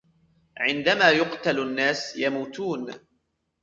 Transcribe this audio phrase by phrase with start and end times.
[0.57, 2.93] عندما يُقتل الناس، يموتون.